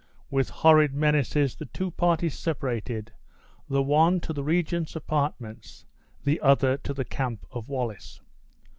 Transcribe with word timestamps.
With 0.31 0.49
horrid 0.49 0.95
menaces 0.95 1.53
the 1.53 1.67
two 1.67 1.91
parties 1.91 2.35
separated, 2.35 3.13
the 3.69 3.83
one 3.83 4.19
to 4.21 4.33
the 4.33 4.43
regent's 4.43 4.95
apartments, 4.95 5.85
the 6.23 6.41
other 6.41 6.77
to 6.77 6.91
the 6.95 7.05
camp 7.05 7.45
of 7.51 7.69
Wallace. 7.69 8.19